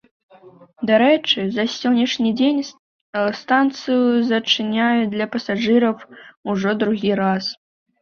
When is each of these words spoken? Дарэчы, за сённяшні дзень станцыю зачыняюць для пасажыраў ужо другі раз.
Дарэчы, 0.89 1.39
за 1.57 1.65
сённяшні 1.73 2.31
дзень 2.39 2.61
станцыю 3.43 4.01
зачыняюць 4.33 5.13
для 5.15 5.25
пасажыраў 5.37 5.95
ужо 6.53 6.69
другі 6.85 7.11
раз. 7.25 7.43